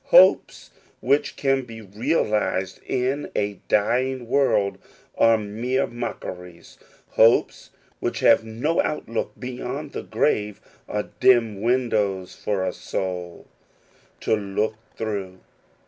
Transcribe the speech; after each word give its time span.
Hopes 0.05 0.71
which 0.99 1.35
can 1.35 1.61
be 1.63 1.79
realized 1.79 2.79
in 2.87 3.29
a 3.35 3.59
dying 3.67 4.27
world 4.27 4.79
are 5.15 5.37
mere 5.37 5.85
mockeries. 5.85 6.79
Hopes 7.09 7.69
which 7.99 8.21
have 8.21 8.43
no 8.43 8.81
outlook 8.81 9.31
beyond 9.37 9.91
the 9.91 10.01
grave 10.01 10.59
are 10.89 11.11
dim 11.19 11.61
windows 11.61 12.33
for 12.33 12.63
a 12.65 12.73
soul 12.73 13.45
to 14.21 14.35
look 14.35 14.73
through. 14.97 15.37